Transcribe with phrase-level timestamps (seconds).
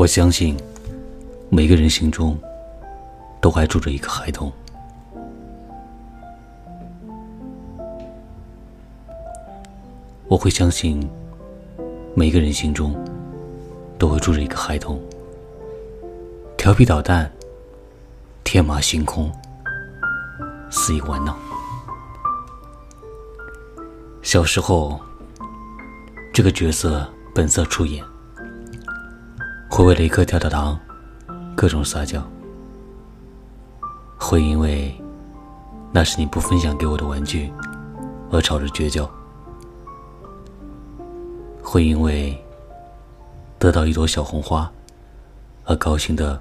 [0.00, 0.56] 我相信，
[1.50, 2.34] 每个人心中
[3.38, 4.50] 都还住着一个孩童。
[10.26, 11.06] 我会相信，
[12.14, 12.96] 每个人心中
[13.98, 14.98] 都会住着一个孩童，
[16.56, 17.30] 调皮捣蛋，
[18.42, 19.30] 天马行空，
[20.70, 21.36] 肆意玩闹。
[24.22, 24.98] 小时候，
[26.32, 28.02] 这个角色本色出演。
[29.70, 30.78] 会为了一颗跳跳糖，
[31.54, 32.20] 各种撒娇；
[34.18, 34.94] 会因为
[35.92, 37.50] 那是你不分享给我的玩具
[38.30, 39.08] 而吵着绝交；
[41.62, 42.36] 会因为
[43.60, 44.70] 得到一朵小红花
[45.64, 46.38] 而高兴的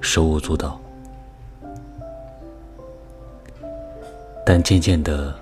[0.00, 0.78] 手舞足蹈。
[4.44, 5.32] 但渐渐的，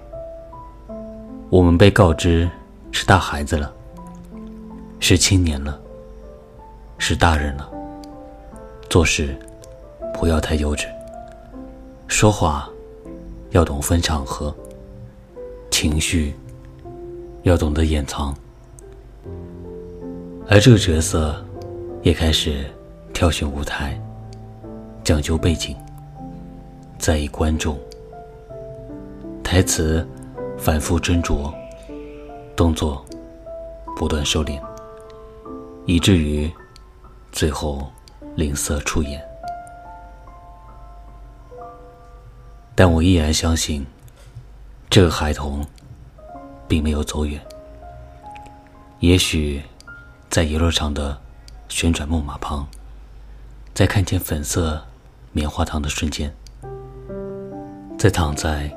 [1.48, 2.48] 我们被告知
[2.92, 3.72] 是大孩子了，
[5.00, 5.80] 是青年了。
[7.08, 7.66] 是大人了，
[8.90, 9.34] 做事
[10.12, 10.86] 不要太幼稚，
[12.06, 12.68] 说话
[13.52, 14.54] 要懂分场合，
[15.70, 16.34] 情绪
[17.44, 18.34] 要懂得掩藏，
[20.50, 21.34] 而这个角色
[22.02, 22.66] 也开始
[23.14, 23.98] 挑选舞台，
[25.02, 25.74] 讲究背景，
[26.98, 27.78] 在意观众，
[29.42, 30.06] 台词
[30.58, 31.50] 反复斟酌，
[32.54, 33.02] 动作
[33.96, 34.60] 不断收敛，
[35.86, 36.52] 以至于。
[37.38, 37.88] 最后，
[38.34, 39.24] 吝啬出演，
[42.74, 43.86] 但我依然相信，
[44.90, 45.64] 这个孩童
[46.66, 47.40] 并没有走远。
[48.98, 49.62] 也许，
[50.28, 51.16] 在游乐场的
[51.68, 52.66] 旋转木马旁，
[53.72, 54.82] 在看见粉色
[55.30, 56.34] 棉花糖的瞬间，
[57.96, 58.68] 在躺在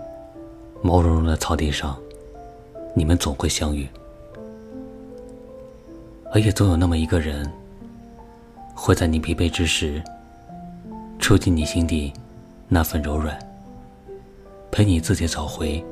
[0.84, 1.98] 毛茸茸的草地上，
[2.94, 3.90] 你们总会相遇，
[6.31, 7.52] 而也总有那么一个人。
[8.74, 10.02] 会在你疲惫之时，
[11.20, 12.12] 触及你心底
[12.68, 13.38] 那份柔软，
[14.72, 15.84] 陪你自己找回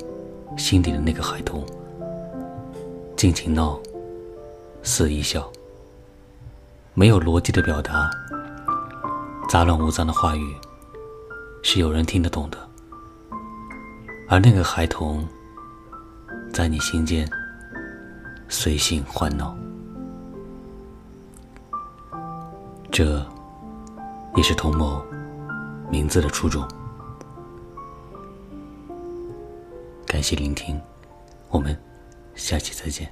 [0.56, 1.64] 心底的那个孩童，
[3.16, 3.78] 尽情闹，
[4.82, 5.50] 肆意笑，
[6.94, 8.10] 没有逻辑的表达，
[9.48, 10.54] 杂乱无章的话语，
[11.62, 12.58] 是有人听得懂的，
[14.28, 15.26] 而那个孩童，
[16.52, 17.30] 在你心间
[18.48, 19.56] 随性欢闹。
[23.02, 23.26] 这，
[24.36, 25.02] 也是同谋
[25.90, 26.62] 名字的初衷。
[30.04, 30.78] 感谢聆听，
[31.48, 31.74] 我们
[32.34, 33.10] 下期再见。